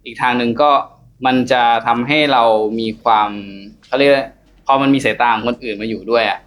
[0.06, 0.72] อีกทางหนึ่งก็
[1.26, 2.44] มันจะทำให้เรา
[2.80, 3.30] มีความ
[3.88, 4.26] เขาเรียกว่า
[4.66, 6.40] พอมันมีสายตาของคนอื่นมาอยู่ด้วยอะ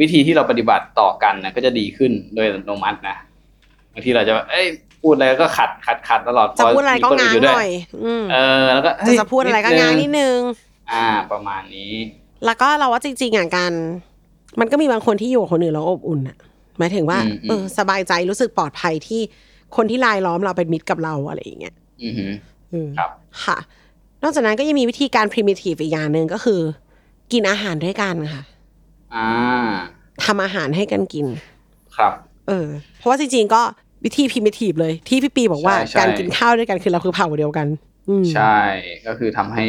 [0.00, 3.16] วิธีที่เราปฏิบัติต่อกันนะก็จะดีขึ้นโดยอัตโนมัตินะ
[3.92, 4.66] บางทีเราจะแบบเอ้ย
[5.02, 7.68] พูดอะไรก็ขัดขัดขัดตลอดจะพูดอะไรก็มีคนง้างยู่หด้วน่อย
[8.04, 10.38] อืมเออแล้วก็จะเฮ้ยจะพูดอะไรก็ง้างนิดนึง
[10.92, 11.92] อ่า ประมาณนี้
[12.44, 13.72] แล้วก็เราว่าจริงๆอะการ
[14.60, 16.36] มันก็มีบางคนที่อยู่กับคนอื่นแล้วอบอุ่นอะ
[16.78, 19.20] หมายถึงว่าอืมอืมเออสบายใจรู้สึกปลอดภัยที่
[19.76, 22.34] คนที่รายล้อมเราเป็นมิตรกับเราอะไรอย่างเงี้ยอือหืออืม
[22.98, 23.10] ครับ
[23.44, 23.56] ค่ะ
[24.22, 26.60] นอกจากนั้นก็ยังมีวิธีการ primitive อีกอย่างหนึ่งก็คือ
[27.32, 28.42] กินอาหารด้วยกันค่ะ
[29.14, 29.28] อ่า
[30.24, 31.26] ทำอาหารให้กันกิน
[31.96, 32.12] ครับ
[32.48, 32.66] เออ
[32.98, 33.62] เพราะว่าจริงๆก็
[34.04, 37.66] วิธี primitive เลย ที่พี่ปีบอกว่าใช่ใช่การกินข้าวด้วยกันคือเราคือเผ่าเดียวกัน
[38.08, 38.58] อืมใช่
[39.06, 39.66] ก็คือทำให้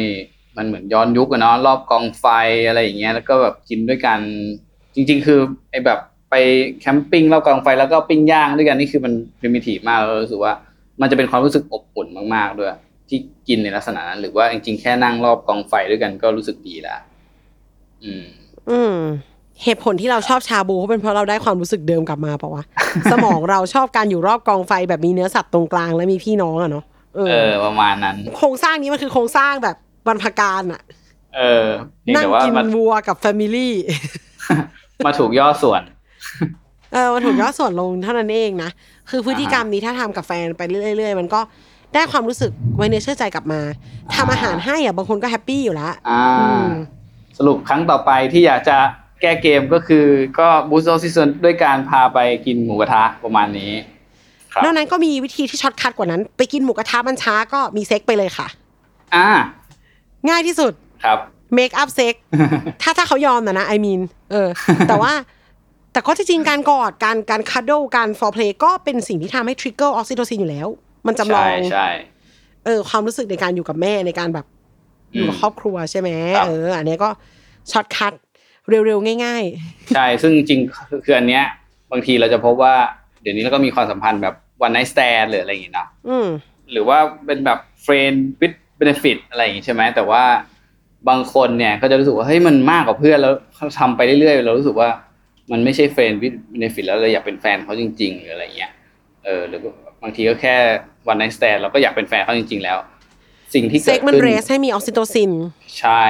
[0.56, 2.26] มันเหมือนย้อนยุคอะเนาะรอบกองไฟ
[2.68, 4.18] อะไรอย่างเงี้ยแล้วก็แบบกินด้วยกัน
[4.94, 5.98] จริง ๆ คือไอ้แบบ
[6.30, 6.34] ไป
[6.80, 10.52] แคมปิ้งรอบกองไฟแล้วก็ปิ้งย่างด้วยกันนี่คือมันพ i มิทีฟมากแล้วเรารู้สึกว่า
[11.00, 12.70] มันจะเป็นความรู้สึกอบอุ่นมากๆด้วย
[13.08, 13.18] ที่
[13.48, 17.00] กินในลักษณะนั้นหรือว่าจริงๆแค่นั่งรอบกองไฟด้วยกันก็รู้สึกดีแล้ว
[18.04, 18.24] อืม
[18.70, 18.96] อืม
[19.64, 22.64] เหตุผลที่เราชอบชาบูก็เป็นเพราะเราได้ความรู้สึกเดิมกลับมาเปล่าวะ
[23.12, 26.84] สมองเราชอบการอยู่รอบกองไฟแบบมีเนื้อสัตว์ตรงกลางและมีพี่น้องอะเนาะ
[27.16, 30.82] เอเอออประมาณนั้น โครงสร้างนี้มันคือโครงสร้างแบบบรรพการอะ
[31.36, 31.66] เออ
[32.02, 33.74] เพียงแต่ว่านั่งกินมันวัวกับ family
[35.06, 35.82] มาถูกย่อส่วน
[36.92, 38.70] เออมันถูกย่อส่วนลงเท่านั้นเองนะ
[39.10, 41.40] คือพฤติกรรมนี้ถ้าทำกับแฟนไปเรื่อยๆ มันก็
[41.94, 43.60] ได้ความรู้สึกไว้เนื้อเชื่อใจกลับมา
[44.14, 46.24] ทำอาหารให้อะบางคนก็แฮปปี้อยู่แล้วอ่า
[46.66, 46.68] ม
[47.38, 48.76] สรุปครั้งต่อไปที่อยากจะ
[49.20, 50.06] แก้เกมก็คือ
[50.38, 53.72] ก็ boost ออกซิโตซินด้วยการพาไปกินหมูกระทะประมาณนี้
[54.52, 58.46] ครับนอกนั้นก็มีวิธีที่ shortcut กว่านั้น ไปกินหมูกระทะมันช้าก็มีเซ็กซ์ไปเลยค่ะ
[59.14, 59.28] อ่า
[60.28, 60.72] ง่ายที่สุด
[61.04, 61.18] ครับ
[61.54, 62.14] make up sex
[62.82, 64.48] ถ้าถ้าเขายอมนะนะ I mean เออ
[64.88, 65.12] แต่ว่า
[65.92, 70.68] แต่ก็จริงๆการกอดการการ cuddle การ foreplay ก็เป็นสิ่งที่ทำให้ trigger ออกซิโตซินอยู่แล้ว
[71.06, 71.88] มันจำลองใช่ใช่
[72.64, 74.46] เออ ความรู้สึกในการอยู่กับแม่ในการแบบ
[75.14, 77.08] อยู่กับอืมครอบครัวใช่ไหมครับเออ อันเนี้ยก็
[77.70, 78.12] shortcut
[78.68, 79.44] เร็วๆง่าย
[79.94, 81.44] ใช่ ซึ่งจริงๆคืออันเนี้ย
[81.92, 82.74] บางทีเราจะพบว่า
[83.22, 86.28] เดี๋ยวนี้เราก็มีความสัมพันธ์แบบวันไน t ์สแตนหรืออะไรอย่างงี้เนาะๆอืม
[86.72, 90.22] หรือว่าเป็นแบบ friend with benefit อะไรอย่างงี้ใช่ไหมแต่ว่า
[91.08, 94.88] บางคนเนี่ยก็จะรู้สึกว่าเฮ้ยมันมากกว่าเพื่อนแล้วเขาทำไปเรื่อยๆเรารู้สึกว่า
[95.52, 98.72] มันไม่ใช่ friend with benefit แล้วเราอยากเป็นแฟนเขาจริง ๆ หรืออะไรเงี้ย
[99.24, 99.60] เออหรือ
[100.02, 100.54] บางทีก็แค่
[101.08, 102.78] วันไน t ์สแตนเราก็อยากเป็นแฟนเขาจริง ๆ แล้ว
[103.54, 105.32] สิ่งที่เซ็เกิกดมันขึ้น raise ให้มีออกซิโตซิน
[105.80, 106.04] ใช่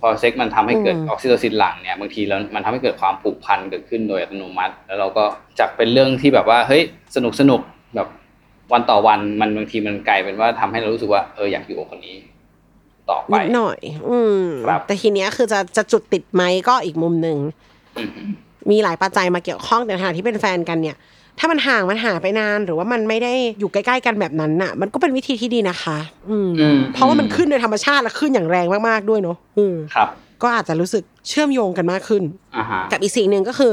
[0.00, 5.24] พอเซ็กซ์มันทำให้เกิดอืมออกซิโตซินหลั่งเนี่ยบางทีแล้วมันทำให้เกิดความผูกพันเกิดขึ้นโดยอัตโนมัติ แล้วเราก็
[5.58, 6.82] จากเป็นเรื่องที่แบบว่าเฮ้ย
[7.16, 7.60] สนุกสนุก
[7.94, 8.08] แบบ
[8.72, 12.16] วันต่อวันมันบางทีมันกลายเป็นว่าทำให้เรารู้สึกว่าเอออยากอยู่กับคนนี้
[13.10, 17.38] ต่อไปนิดหน่อย อืมครับแต่ทีเนี้ยคือจะจะจุดติดไหมก็อีกมุมหนึ่ง
[17.98, 18.10] อืม
[18.70, 20.96] มีหลายปัจจัยมาเกี่ยวข้องแต่ในขณะที่เป็นแฟนกันเนี่ย
[21.38, 25.98] ถ้ามันห่างมันห่างไปนาน หรือว่ามันไม่ได้อยู่ใกล้ๆกันแบบนั้นน่ะ มันก็เป็นวิธีที่ดีนะคะ
[26.30, 30.08] อืมอืมเพราะว่ามันขึ้นโดยธรรมชาติและขึ้นอย่างแรงมากๆด้วยเนาะอืมครับ
[30.42, 32.22] ก็อาจจะรู้สึกเชื่อมโยงกันมากขึ้น
[32.56, 33.72] อ่าฮะกับอีกสิ่งหนึ่งก็คือ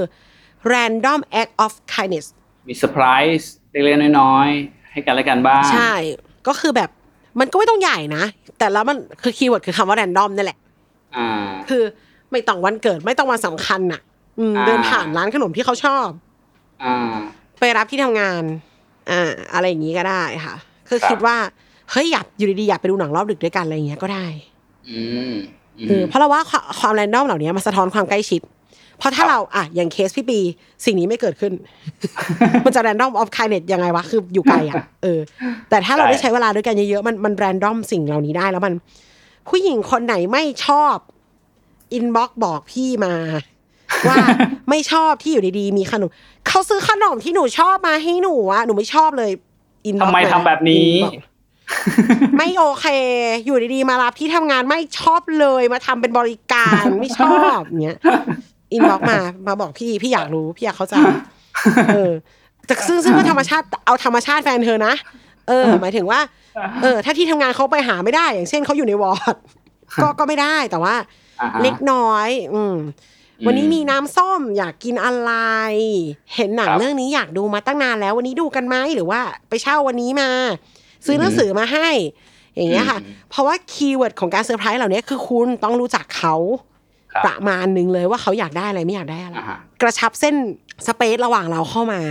[0.73, 2.25] random act of kindness
[2.67, 3.05] มีเซอร์ไพร
[3.37, 5.93] ส์เล็กๆน้อยๆให้กันและกันบ้าง ใช่
[6.47, 6.89] ก็คือแบบ
[7.39, 8.23] มันก็ไม่ต้องใหญ่นะ
[8.57, 10.57] แต่แล้วมันคือ keyword คือคำว่า random นั่นแหละ
[11.17, 11.29] อ่า
[11.69, 11.83] คือ
[12.31, 14.01] ไม่ต้องวันเกิดไม่ต้องวันสำคัญน่ะ
[14.39, 16.07] อืมอ่าเดินผ่านร้านขนมที่เขาชอบ
[16.83, 17.15] อ่า
[17.65, 18.43] ไปรับที่ทำงาน
[19.11, 20.55] อ่าอะไรอย่างนี้ก็ได้ค่ะ
[20.89, 21.35] คือครับคิดว่า
[21.91, 24.25] เฮ้ยอยากอยู่ดีๆอยากไปดูหนังรอบดึกด้วยกันอะไรอย่างเงี้ยก็ได้
[24.89, 25.01] อื
[25.31, 25.33] ม
[25.79, 28.41] อืมเออเพราะเราว่าความความ random เหล่านี้มันสะท้อนความใกล้ชิด
[28.97, 30.39] เพราะถ้าเราอะอย่างเคสพี่ปี
[30.85, 31.53] สิ่งนี้ไม่เกิดขึ้น
[32.65, 35.19] มันจะ random of kindness ยังไงวะคืออยู่ไกลอะเออ
[35.69, 38.73] แต่ถ้าเราได้ใช้เวลาด้วยกันเยอะๆมันมัน random สิ่งเหล่านี้ได้แล้วมัน
[39.49, 40.95] ผู้หญิงคนไหนไม่ชอบ
[41.93, 43.15] inbox บอกพี่มา
[44.09, 44.17] ว่า
[44.69, 46.09] ไม่ชอบที่อยู่ดีๆมีขนม
[46.47, 49.31] เขาซื้อขนมที่หนูชอบมาให้หนูอะหนูไม่ชอบเลย
[49.85, 50.91] inbox ทำไมทำแบบนี้
[52.37, 52.87] ไม่โอเค
[53.45, 57.99] อยู่ดีๆมารับที่ทำงานไม่ชอบเลยมาทำเป็นบริการไม่ชอบเนี้ย
[58.73, 60.95] inbox มามาบอกพี่พี่อยากรู้พี่อยากเข้าใจ
[61.93, 62.11] เออ
[62.67, 64.93] แต่ซึ่งซึ่งก็ธรรมชาติเอาธรรมชาติแฟนเธอนะ
[65.47, 66.19] เออ หมายถึงว่า
[66.81, 69.35] เออ ถ้าที่ทำงานเขาไปหาไม่ได้ อย่างเช่นเขาอยู่ในวอร์ด
[70.01, 70.95] ก็ก็ไม่ได้แต่ว่า
[71.41, 72.75] อ่าฮะเล็กน้อย อืม
[73.45, 75.31] วันนี้มีน้ำส้มอยากกินอะไร
[76.35, 80.29] เห็นหนังครับเรื่องนี้อยากดูมาตั้งนานแล้ว วันนี้ดูกันไหมหรือว่าไปเช่าวันนี้มา
[81.05, 81.89] ซื้อหนังสือมาให้
[82.55, 86.35] อย่างเงี้ยค่ะอืมเพราะว่า keyword ของการเซอร์ไพรส์เหล่านี้คือคุณต้องรู้จักเขา
[87.13, 90.35] ครับประมาณหนึ่งเลยว่าเขาอยากได้อะไรไม่อยากได้อะไรอ่าฮะกระชับเส้น
[90.87, 92.01] space ระหว่างเราเข้ามา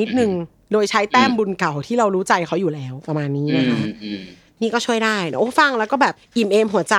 [0.00, 0.30] นิดนึง
[0.72, 4.20] โดยใช้แต้มอืมบุญเก่าที่เรารู้ใจเขาอยู่แล้วประมาณนี้นะคะอืมอืม
[4.62, 6.96] นี่ก็ช่วยได้นะโอ้ฟังแล้วก็แบบอิ่มเอมหัวใจ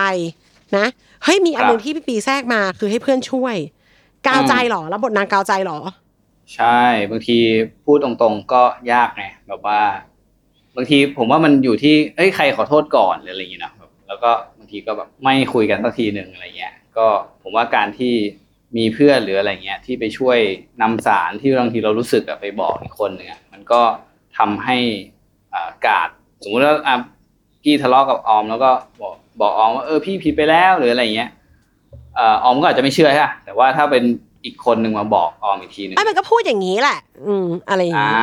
[0.78, 0.86] นะ
[1.24, 3.56] เฮ้ยมีอันหนึ่งครับที่พี่ปีแทรกมาคือให้เพื่อนช่วย
[4.28, 5.80] กาวใจเหรอรับบทนางกาวใจเหรอ
[6.56, 6.82] ใช่
[7.12, 7.38] บางที
[7.86, 9.82] พูดตรงๆก็ยากไงแบบว่า
[10.76, 17.08] บางทีผมว่ามันอยู่ที่เอ้ยใครขอโทษก่อนหรืออะไรอย่างเงี้ยนะแบบแล้วก็บางทีก็แบบไม่คุยกันสักทีหนึ่งอะไรเงี้ย ก็
[17.44, 18.14] ผมว่าการที่
[18.78, 20.38] มีเพื่อนหรืออะไรเงี้ยที่ไปช่วย
[20.82, 23.82] นำสารที่บางทีเรารู้สึกอะไปบอกอีกคนหนึ่งอะมันก็
[24.38, 24.78] ทำให้
[25.54, 26.10] อ่ากาด
[26.44, 26.96] สมมุติว่าอะ
[27.64, 31.30] พี่ทะเลาะกับออมแล้วก็บอก บอกออมว่าเออพี่ผิดไปแล้วหรืออะไรเงี้ย
[32.16, 34.04] เอ่อออมก็อาจจะไม่เชื่อใช่ปะแต่ว่าถ้าเป็น
[34.46, 38.18] อีกคนหนึ่งมาบอกออมอีกทีหนึ่งไอ้มันก็พูดอย่างนี้แหละ อืมอะไรอย่างอ่านี้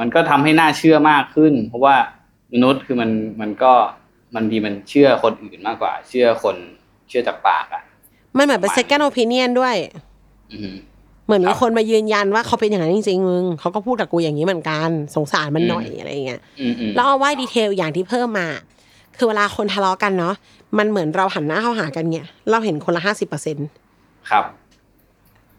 [0.00, 1.94] มันก็ทำให้น่าเชื่อมากขึ้น เพราะว่า
[2.52, 3.72] มนุษย์คือมันมันก็
[4.34, 6.56] มันดีมันเชื่อคนอื่นมากกว่า เชื่อคน
[7.08, 7.82] เชื่อจากปากอะ
[8.36, 9.76] มันเหมือนเป็น second opinion ด้วย
[10.52, 10.70] อือฮึ
[11.26, 18.48] เหมือนคมีรับคนมายืนยันว่าเขาเป็นอย่างนั้นจริงๆมึงเขาก็พูดกับกูอย่างนี้เหมือนกัน สงสารมันหน่อยอืมอะไรอย่างเงี้ยอืมอืมแล้วเอาว่าดีเทลอย่างที่เพิ่มมา
[19.18, 20.34] คือเวลาคนทะเลาะกันเนาะ
[20.78, 23.56] มันเหมือนเราหันหน้าเข้าหากันเนี่ย เราเห็นคนละห้าสิบเปอร์เซ็น
[24.30, 24.44] ครับ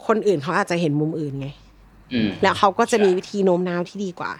[0.07, 1.47] คนอื่นเขาอาจจะเห็นมุมอื่นไง
[2.13, 4.31] อืมแล้วเขาก็จะมีวิธีโน้มน้าวที่ดีกว่า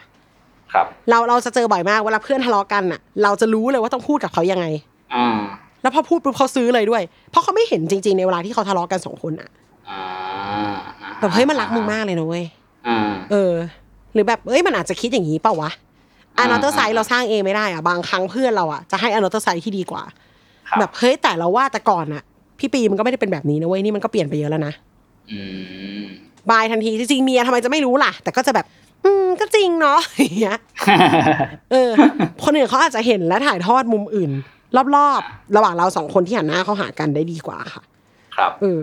[0.73, 4.65] ครับ เราเราจะเจอบ่อยมากเวลาเพื่อนทะเลาะกันอะ เราจะรู้เลยว่าต้องพูดกับเขายังไง
[5.15, 5.38] อ่า
[5.82, 9.49] แล้วพอพูดปุ๊บเขาซื้อเลยด้วย เพราะเขาไม่เห็นจริง ๆ ในเวลาที่เขาทะเลาะกันสองคนอะ
[9.89, 10.02] อ่า
[11.19, 12.45] แบบเฮ้ยมันรักมึงมากเลยนะเว้ย
[12.88, 13.54] อ่าเออ
[14.13, 15.71] หรือแบบเอ้ยมันอาจจะคิดอย่างนี้เปล่าวะ
[16.38, 20.04] ออ่านอเตอร์ไซด์เราสร้างเองไม่ได้อะบางครั้งเพื่อนเราอะจะให้อนอเตอร์ไซด์ที่ดีกว่า
[20.69, 22.24] ครับแบบเฮ้ยแต่เราว่าแต่ก่อนอะ
[22.60, 24.74] พี่ปีมันก็ไม่ได้เป็นแบบนี้นะเว้ยนี่มันก็เปลี่ยนไปเยอะแล้วนะ
[25.32, 25.39] อื
[26.00, 26.04] ม
[26.50, 28.65] บายทันทีจริงๆเมียทำไมจะไม่รู้ล่ะ แต่ก็จะแบบ
[29.04, 30.58] อืมก็จริงเนาะอย่างเงี้ย
[31.72, 31.89] เออ
[32.43, 34.32] คนอื่นเขาอาจจะเห็นและถ่ายทอดมุมอื่น
[34.96, 37.84] รอบๆ ระหว่างเราสองคนที่หันหน้าเขาหากันได้ดีกว่าค่ะ
[38.36, 38.80] ครับเออ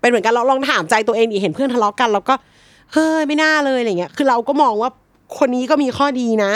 [0.00, 2.34] เป็นเหมือนกันเราลองถามใจตัวเองดิเห็นเพื่อนทะเลาะกันเราก็
[2.92, 4.90] เฮ้ยไม่น่าเลยอะไรเงี้ย คือเราก็มองว่า
[5.38, 6.52] คนนี้ก็มีข้อดีนะ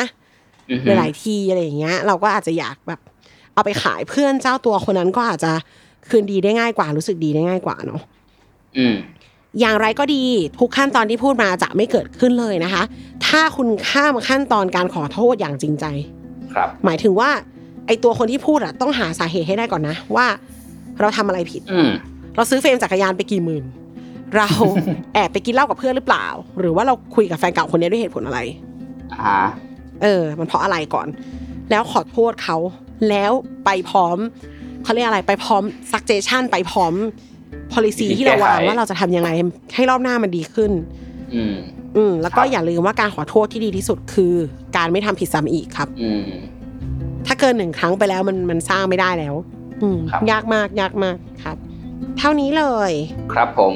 [0.71, 3.01] อือหฮึลายๆทีอะไรอย่างเงี้ย เราก็อาจจะอยากแบบ
[3.55, 5.53] เอาไปขายเพื่อนเจ้าตัวคนนั้นก็อาจจะ
[6.09, 8.03] คืนดีได้ง่ายกว่ารู้สึกดีได้ง่ายกว่าเนาะ
[8.79, 8.97] อืม
[9.61, 10.23] อย่างไรก็ดี
[10.59, 12.83] ทุกขั้นตอนที่พูดมาจะไม่เกิดขึ้นเลยนะคะ
[13.27, 15.85] ถ้าคุณข้ามขั้นตอนการขอโทษอย่างจริงใจ
[16.55, 17.31] ครับ หมายถึงว่า
[17.87, 20.27] ไอตัวคนที่พูดอะต้องหาสาเหตุให้ได้ก่อนนะ ว่า
[21.01, 21.91] เราทำอะไรผิดอืม
[22.37, 23.65] เราซื้อเฟรมจักรยานไปกี่หมื่น
[24.37, 24.49] เรา
[25.15, 26.27] แอบไปกินเหล้ากับเพื่อนหรือเปล่า
[26.59, 28.41] หรือว่าเราคุยกับแฟนเก่าคนนี้ด้วยเหตุผลอะไร
[29.15, 29.37] อ่า
[30.03, 31.09] เออ มันเพราะอะไรก่อน
[31.71, 32.57] แล้วขอโทษเขา
[33.09, 33.33] แล้ว
[33.65, 34.19] ไปพร้อม
[34.85, 36.95] เขาเรียกอะไรไปพร้อม suggestion ไปพร้อม
[37.73, 39.31] policy วิธีที่เราวางแก้ไขว่าเราจะทำยังไง
[39.75, 40.73] ให้รอบหน้ามันดีขึ้น
[41.35, 41.55] อืม
[41.97, 44.35] อืมแล้วก็ครับอย่าลืมว่าการขอโทษที่ดีที่สุดคือ
[44.77, 46.23] การไม่ทำผิดซ้ำอีกครับ อืม
[47.27, 49.35] ถ้าเกินหนึ่งครั้งไปแล้วมันมันสร้างไม่ได้แล้ว
[49.83, 51.57] อืมครับยากมากยากมากครับ
[52.19, 52.93] เท่านี้เลย
[53.33, 53.73] ครับผม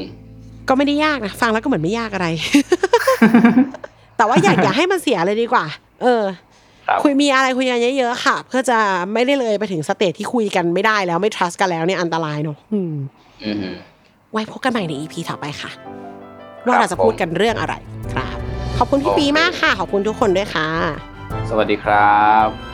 [0.68, 2.26] ก็ไม่ได้ยากนะฟังแล้วก็เหมือนไม่ยากอะไร
[4.22, 5.64] แต่ว่าอยากอย่าให้มันเสียเลยดีกว่า
[6.02, 6.24] เออ
[6.86, 8.78] ครับคุยมีอะไรคุยกันเยอะๆค่ะ เพื่อจะ
[9.12, 12.94] ไม่ได้เลยไปถึงสเตจที่คุยกันไม่ได้แล้วไม่ trust กันแล้วเนี่ยอันตรายเนอะอืม
[13.44, 13.74] อืม
[14.32, 15.70] ไว้พบกันใหม่ใน EP ต่อไปค่ะ
[16.66, 17.74] ว่าครับเราจะพูดกันเรื่องอะไร
[18.12, 18.36] ครับ
[18.78, 20.68] ขอบคุณพี่โอเคปีมากค่ะ ขอบคุณทุกคนด้วยค่ะ
[21.50, 22.71] สวัสดีครับ